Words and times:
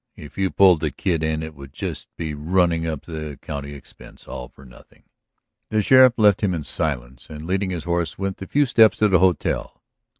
If 0.15 0.35
you 0.35 0.49
pulled 0.49 0.79
the 0.79 0.89
Kid 0.89 1.21
it 1.23 1.53
would 1.53 1.73
just 1.73 2.07
be 2.17 2.33
running 2.33 2.87
up 2.87 3.03
the 3.03 3.37
county 3.39 3.73
expense 3.75 4.27
all 4.27 4.47
for 4.47 4.65
nothing." 4.65 5.03
The 5.69 5.83
sheriff 5.83 6.13
left 6.17 6.41
him 6.41 6.55
in 6.55 6.63
silence 6.63 7.27
and 7.29 7.45
leading 7.45 7.69
his 7.69 7.83
horse 7.83 8.17
went 8.17 8.37
the 8.37 8.47
few 8.47 8.65
steps 8.65 8.97
to 8.97 9.07
the 9.09 9.19
hotel. 9.19 9.79